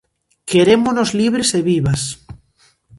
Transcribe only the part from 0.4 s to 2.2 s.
Querémonos libres e vivas!